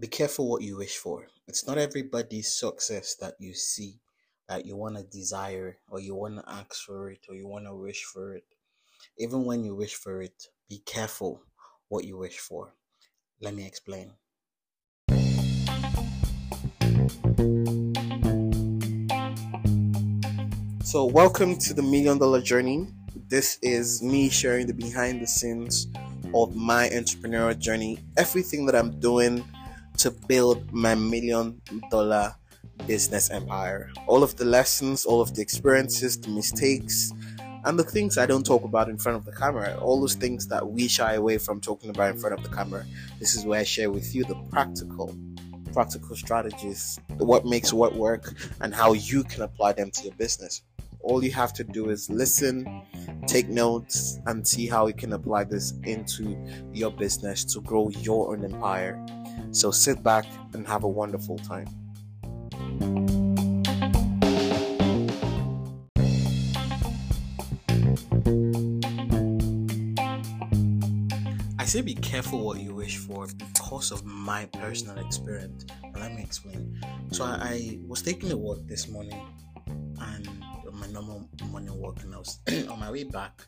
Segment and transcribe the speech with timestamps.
[0.00, 1.26] be careful what you wish for.
[1.46, 4.00] It's not everybody's success that you see
[4.48, 7.66] that you want to desire or you want to ask for it or you want
[7.66, 8.44] to wish for it.
[9.18, 11.42] Even when you wish for it, be careful
[11.88, 12.72] what you wish for.
[13.42, 14.12] Let me explain.
[20.82, 22.88] So, welcome to the Million Dollar Journey.
[23.28, 25.88] This is me sharing the behind the scenes
[26.34, 29.44] of my entrepreneurial journey, everything that I'm doing
[30.00, 31.60] to build my million
[31.90, 32.34] dollar
[32.86, 33.90] business empire.
[34.06, 37.12] All of the lessons, all of the experiences, the mistakes,
[37.64, 40.46] and the things I don't talk about in front of the camera, all those things
[40.48, 42.86] that we shy away from talking about in front of the camera.
[43.18, 45.14] This is where I share with you the practical
[45.72, 50.62] practical strategies, what makes what work, and how you can apply them to your business.
[51.02, 52.82] All you have to do is listen,
[53.26, 56.36] take notes, and see how you can apply this into
[56.72, 59.04] your business to grow your own empire.
[59.52, 61.68] So sit back and have a wonderful time.
[71.58, 75.66] I say be careful what you wish for because of my personal experience.
[75.94, 76.80] Let me explain.
[77.10, 79.20] So I, I was taking a walk this morning
[80.00, 80.28] and
[80.72, 82.38] my normal morning walk and I was
[82.70, 83.46] on my way back.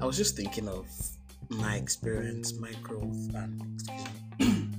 [0.00, 0.86] I was just thinking of
[1.48, 3.82] my experience, my growth and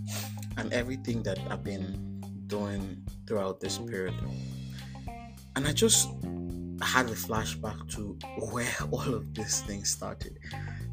[0.58, 4.16] and everything that I've been doing throughout this period.
[5.56, 6.10] And I just
[6.82, 8.18] had a flashback to
[8.52, 10.40] where all of these things started.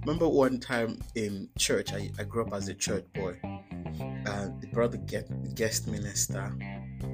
[0.00, 3.38] Remember one time in church, I, I grew up as a church boy.
[3.42, 6.52] and they brought the guest minister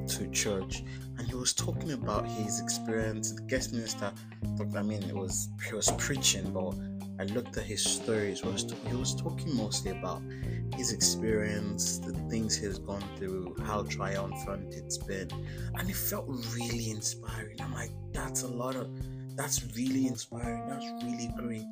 [0.08, 0.83] to church
[1.19, 3.33] and he was talking about his experience.
[3.33, 4.12] The guest minister,
[4.77, 6.74] I mean, it was he was preaching, but
[7.19, 8.41] I looked at his stories.
[8.41, 10.22] He was, he was talking mostly about
[10.75, 15.28] his experience, the things he's gone through, how triumphant it's been,
[15.75, 17.61] and it felt really inspiring.
[17.61, 18.89] I'm like, that's a lot of,
[19.36, 20.68] that's really inspiring.
[20.68, 21.64] That's really great,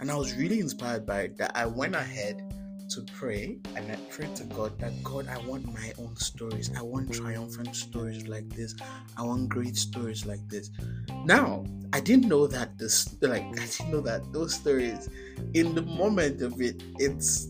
[0.00, 1.36] and I was really inspired by it.
[1.38, 2.45] That I went ahead
[2.88, 6.70] to pray and I pray to God that God, I want my own stories.
[6.76, 8.74] I want triumphant stories like this.
[9.16, 10.70] I want great stories like this.
[11.24, 15.08] Now, I didn't know that this, like, I didn't know that those stories,
[15.54, 17.48] in the moment of it, it's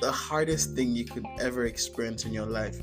[0.00, 2.80] the hardest thing you could ever experience in your life.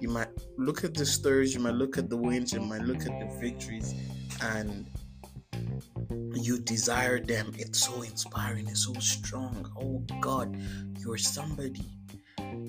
[0.00, 3.00] You might look at the stories, you might look at the wins, you might look
[3.00, 3.94] at the victories,
[4.40, 4.86] and
[6.50, 7.52] you desire them.
[7.56, 9.70] It's so inspiring, it's so strong.
[9.80, 10.48] Oh God,
[10.98, 11.86] you're somebody.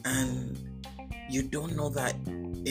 [0.06, 0.84] And
[1.28, 2.14] you don't know that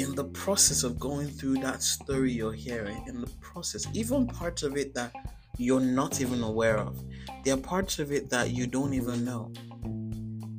[0.03, 4.63] in the process of going through that story you're hearing, in the process, even parts
[4.63, 5.13] of it that
[5.59, 7.03] you're not even aware of,
[7.43, 9.53] there are parts of it that you don't even know.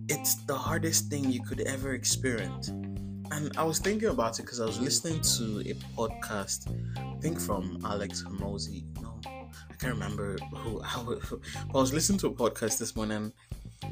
[0.09, 2.67] It's the hardest thing you could ever experience.
[3.33, 6.67] And I was thinking about it because I was listening to a podcast,
[6.97, 8.83] I think from Alex Hormozi.
[9.01, 9.40] No, I
[9.81, 10.79] can't remember who.
[10.81, 13.33] How, who, I was listening to a podcast this morning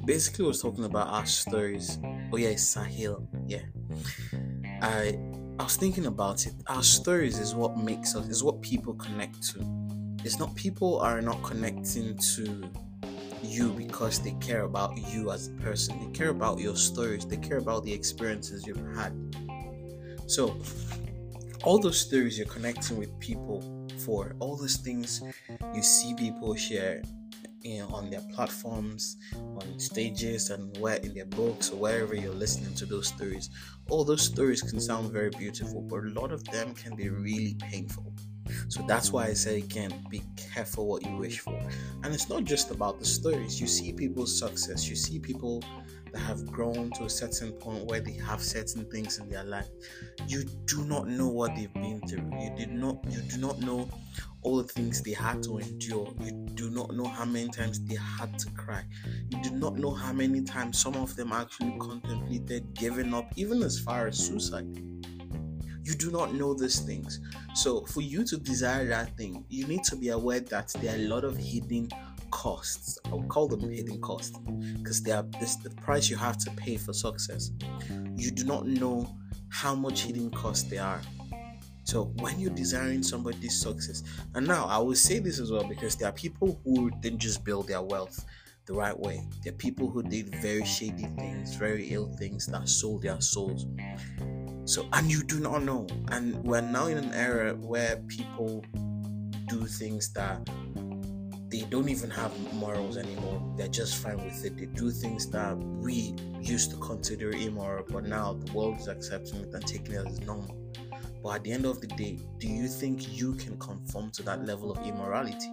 [0.05, 1.97] basically was talking about our stories.
[2.31, 3.27] Oh yeah, Sahil.
[3.47, 3.63] Yeah.
[4.81, 5.17] I
[5.59, 6.53] I was thinking about it.
[6.67, 9.65] Our stories is what makes us is what people connect to.
[10.23, 12.69] It's not people are not connecting to
[13.41, 15.97] you because they care about you as a person.
[15.99, 17.25] They care about your stories.
[17.25, 19.11] They care about the experiences you've had.
[20.27, 20.55] So
[21.63, 23.78] all those stories you're connecting with people
[24.09, 25.21] for, all those things
[25.75, 27.03] you see people share,
[27.61, 32.33] you know, on their platforms, on stages, and where in their books or wherever you're
[32.33, 33.51] listening to those stories.
[33.89, 37.55] All those stories can sound very beautiful, but a lot of them can be really
[37.59, 38.11] painful.
[38.67, 41.59] So that's why I say again, be careful what you wish for.
[42.03, 43.61] And it's not just about the stories.
[43.61, 45.63] You see people's success, you see people
[46.11, 49.69] that have grown to a certain point where they have certain things in their life.
[50.27, 52.29] You do not know what they've been through.
[52.39, 53.89] You did not you do not know
[54.41, 56.13] all the things they had to endure.
[56.21, 58.83] You do not know how many times they had to cry.
[59.29, 63.63] You do not know how many times some of them actually contemplated giving up, even
[63.63, 64.67] as far as suicide.
[65.83, 67.19] You do not know these things.
[67.55, 70.99] So, for you to desire that thing, you need to be aware that there are
[70.99, 71.89] a lot of hidden
[72.31, 72.97] costs.
[73.05, 74.37] I would call them hidden costs
[74.77, 77.51] because they are this the price you have to pay for success.
[78.15, 79.15] You do not know
[79.49, 81.01] how much hidden costs there are.
[81.83, 84.03] So when you're desiring somebody's success,
[84.35, 87.43] and now I will say this as well because there are people who didn't just
[87.43, 88.23] build their wealth
[88.67, 89.27] the right way.
[89.43, 93.65] There are people who did very shady things, very ill things that sold their souls.
[94.65, 95.87] So and you do not know.
[96.09, 98.63] And we're now in an era where people
[99.47, 100.47] do things that
[101.49, 103.41] they don't even have morals anymore.
[103.57, 104.55] They're just fine with it.
[104.55, 109.41] They do things that we used to consider immoral, but now the world is accepting
[109.41, 110.55] it and taking it as normal.
[111.23, 114.45] But at the end of the day, do you think you can conform to that
[114.45, 115.51] level of immorality?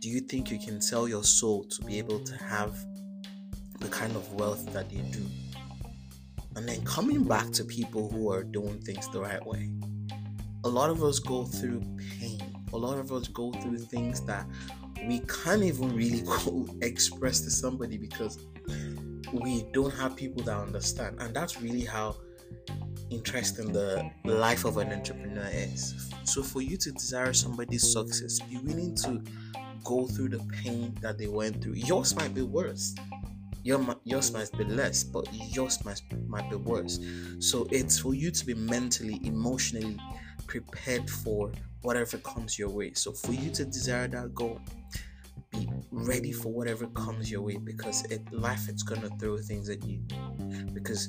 [0.00, 2.76] Do you think you can sell your soul to be able to have
[3.80, 5.24] the kind of wealth that they do?
[6.56, 9.70] And then coming back to people who are doing things the right way,
[10.62, 11.82] a lot of us go through
[12.20, 12.53] pain.
[12.74, 14.46] A lot of us go through things that
[15.06, 18.38] we can't even really go express to somebody because
[19.32, 21.16] we don't have people that understand.
[21.20, 22.16] And that's really how
[23.10, 26.12] interesting the life of an entrepreneur is.
[26.24, 29.22] So for you to desire somebody's success, be willing to
[29.84, 31.74] go through the pain that they went through.
[31.74, 32.94] Yours might be worse.
[33.62, 37.00] Your, yours might be less, but yours might, might be worse.
[37.38, 39.98] So it's for you to be mentally, emotionally
[40.46, 41.50] prepared for
[41.84, 42.92] whatever comes your way.
[42.94, 44.60] So for you to desire that goal,
[45.50, 49.84] be ready for whatever comes your way because it, life is gonna throw things at
[49.84, 50.00] you.
[50.72, 51.08] Because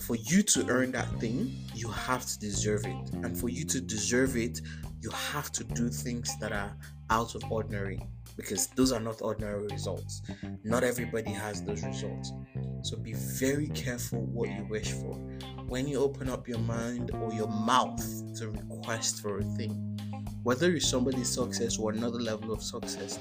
[0.00, 3.10] for you to earn that thing, you have to deserve it.
[3.22, 4.60] And for you to deserve it,
[5.00, 6.74] you have to do things that are
[7.10, 8.00] out of ordinary
[8.36, 10.22] because those are not ordinary results.
[10.64, 12.32] Not everybody has those results.
[12.82, 15.14] So be very careful what you wish for.
[15.68, 18.02] When you open up your mind or your mouth
[18.36, 19.89] to request for a thing,
[20.42, 23.18] whether it's somebody's success or another level of success,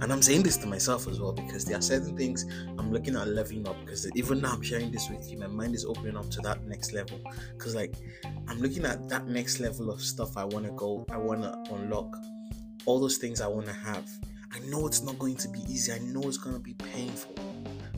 [0.00, 2.46] and I'm saying this to myself as well because there are certain things
[2.78, 5.74] I'm looking at leveling up because even now I'm sharing this with you, my mind
[5.74, 7.20] is opening up to that next level.
[7.56, 7.94] Because like
[8.46, 11.74] I'm looking at that next level of stuff I want to go, I want to
[11.74, 12.16] unlock,
[12.86, 14.08] all those things I want to have.
[14.52, 15.92] I know it's not going to be easy.
[15.92, 17.34] I know it's going to be painful,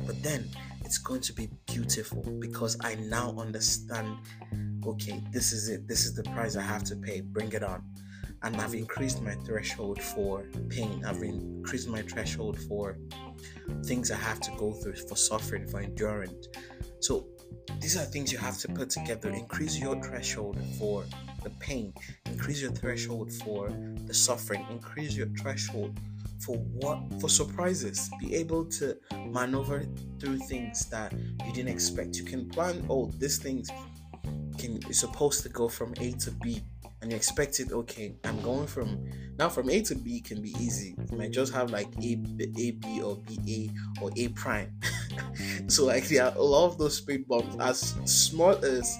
[0.06, 0.48] but then
[0.84, 4.16] it's going to be beautiful because I now understand.
[4.86, 5.86] Okay, this is it.
[5.86, 7.20] This is the price I have to pay.
[7.20, 7.82] Bring it on
[8.42, 11.04] and I've increased my threshold for pain.
[11.06, 12.96] I've increased my threshold for
[13.84, 16.48] things I have to go through, for suffering, for endurance.
[17.00, 17.26] So
[17.80, 19.30] these are things you have to put together.
[19.30, 21.04] Increase your threshold for
[21.42, 21.92] the pain,
[22.26, 23.70] increase your threshold for
[24.06, 25.98] the suffering, increase your threshold
[26.38, 28.10] for what for surprises.
[28.20, 28.96] Be able to
[29.26, 29.84] maneuver
[30.18, 32.16] through things that you didn't expect.
[32.16, 33.64] You can plan, oh, these thing
[34.60, 36.62] can is supposed to go from A to B
[37.02, 39.02] and you expect it okay i'm going from
[39.40, 40.94] now from a to b can be easy.
[41.10, 42.12] You might just have like a,
[42.58, 44.70] a b or b a or a prime.
[45.68, 47.56] So like there are a lot of those speed bumps.
[47.58, 48.98] As small as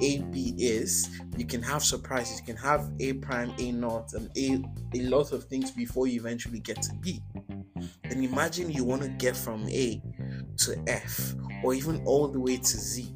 [0.00, 2.40] a b is you can have surprises.
[2.40, 4.64] You can have a prime a naught and a
[4.98, 7.22] a lot of things before you eventually get to b.
[8.02, 10.02] Then imagine you want to get from a
[10.58, 13.14] to f or even all the way to z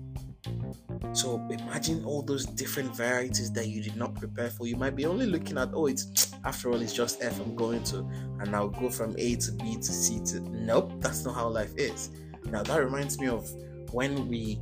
[1.12, 4.66] so imagine all those different varieties that you did not prepare for.
[4.66, 7.82] You might be only looking at, oh, it's after all, it's just F I'm going
[7.84, 7.98] to,
[8.40, 10.40] and I'll go from A to B to C to.
[10.40, 12.10] Nope, that's not how life is.
[12.44, 13.50] Now that reminds me of
[13.92, 14.60] when we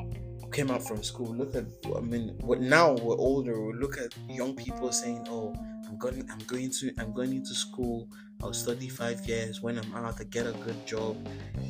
[0.55, 1.35] came out from school.
[1.35, 1.64] Look at,
[1.94, 3.61] I mean, now we're older.
[3.61, 5.55] We look at young people saying, oh,
[5.94, 8.08] I'm going, I'm going to, I'm going into school.
[8.43, 9.61] I'll study five years.
[9.61, 11.17] When I'm out, I get a good job.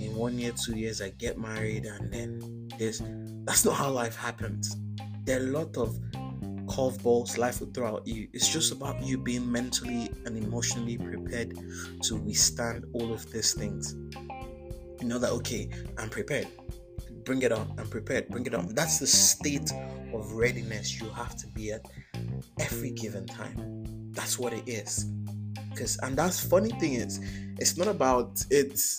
[0.01, 3.03] In one year, two years, I get married, and then this.
[3.45, 4.79] That's not how life happens.
[5.25, 5.99] There are a lot of
[6.65, 8.27] curveballs life will throw at you.
[8.33, 11.53] It's just about you being mentally and emotionally prepared
[12.05, 13.95] to withstand all of these things.
[15.03, 15.69] You know that okay,
[15.99, 16.49] I'm prepared.
[17.25, 17.75] Bring it on.
[17.77, 18.29] I'm prepared.
[18.31, 18.75] Bring it on.
[18.75, 19.71] That's the state
[20.15, 21.83] of readiness you have to be at
[22.59, 23.85] every given time.
[24.15, 25.05] That's what it is.
[25.71, 27.21] Because and that's funny thing is,
[27.59, 28.97] it's not about it's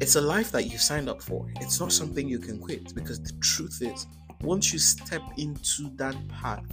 [0.00, 1.46] it's a life that you signed up for.
[1.60, 4.06] It's not something you can quit because the truth is,
[4.42, 6.64] once you step into that path,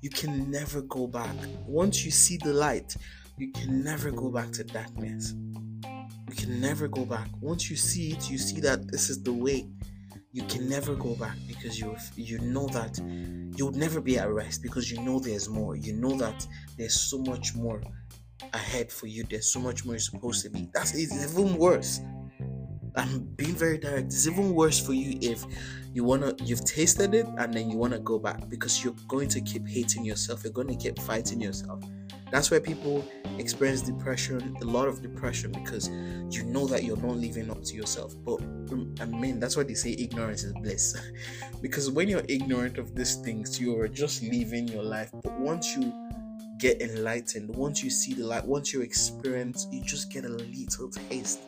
[0.00, 1.34] you can never go back.
[1.66, 2.96] Once you see the light,
[3.36, 5.34] you can never go back to darkness.
[5.82, 7.28] You can never go back.
[7.40, 9.66] Once you see it, you see that this is the way.
[10.36, 13.00] You can never go back because you you know that
[13.56, 15.76] you'll never be at rest because you know there's more.
[15.76, 17.80] You know that there's so much more
[18.52, 19.24] ahead for you.
[19.24, 20.68] There's so much more you're supposed to be.
[20.74, 22.02] That's it's even worse.
[22.96, 24.08] I'm being very direct.
[24.08, 25.42] It's even worse for you if
[25.94, 29.40] you wanna you've tasted it and then you wanna go back because you're going to
[29.40, 30.44] keep hating yourself.
[30.44, 31.82] You're going to keep fighting yourself.
[32.30, 33.04] That's why people
[33.38, 35.88] experience depression, a lot of depression, because
[36.30, 38.14] you know that you're not living up to yourself.
[38.24, 40.96] But um, I mean, that's why they say ignorance is bliss.
[41.62, 45.10] because when you're ignorant of these things, you're just living your life.
[45.22, 45.92] But once you
[46.58, 50.90] get enlightened, once you see the light, once you experience, you just get a little
[51.08, 51.40] taste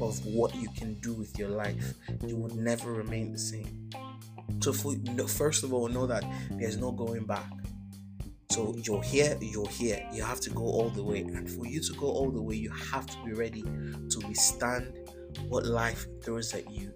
[0.00, 1.94] of what you can do with your life.
[2.26, 3.90] You will never remain the same.
[4.60, 4.94] So, for,
[5.26, 7.50] first of all, know that there's no going back.
[8.50, 10.08] So you're here, you're here.
[10.10, 11.20] You have to go all the way.
[11.20, 14.98] And for you to go all the way, you have to be ready to withstand
[15.48, 16.92] what life throws at you.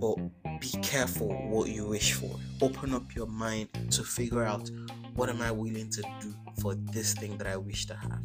[0.00, 0.16] But
[0.60, 2.30] be careful what you wish for.
[2.62, 4.70] Open up your mind to figure out
[5.14, 8.22] what am I willing to do for this thing that I wish to have.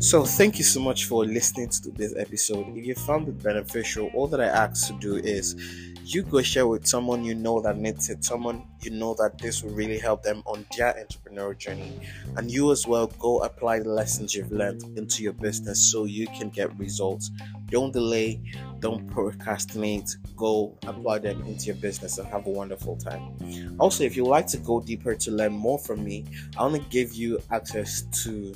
[0.00, 2.74] So, thank you so much for listening to this episode.
[2.74, 5.54] If you found it beneficial, all that I ask to do is
[6.02, 9.62] you go share with someone you know that needs it, someone you know that this
[9.62, 12.00] will really help them on their entrepreneurial journey.
[12.38, 16.26] And you as well go apply the lessons you've learned into your business so you
[16.28, 17.30] can get results.
[17.66, 18.40] Don't delay,
[18.78, 23.36] don't procrastinate, go apply them into your business and have a wonderful time.
[23.78, 26.24] Also, if you'd like to go deeper to learn more from me,
[26.56, 28.54] I want to give you access to